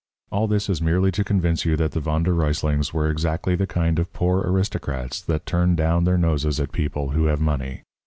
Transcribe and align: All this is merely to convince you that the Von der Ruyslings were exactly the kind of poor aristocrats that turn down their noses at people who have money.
All 0.31 0.47
this 0.47 0.67
is 0.67 0.81
merely 0.81 1.11
to 1.11 1.23
convince 1.23 1.63
you 1.63 1.75
that 1.77 1.91
the 1.91 1.99
Von 1.99 2.23
der 2.23 2.31
Ruyslings 2.33 2.91
were 2.91 3.07
exactly 3.07 3.53
the 3.55 3.67
kind 3.67 3.99
of 3.99 4.11
poor 4.13 4.39
aristocrats 4.41 5.21
that 5.21 5.45
turn 5.45 5.75
down 5.75 6.05
their 6.05 6.17
noses 6.17 6.59
at 6.59 6.71
people 6.71 7.11
who 7.11 7.25
have 7.25 7.39
money. 7.39 7.83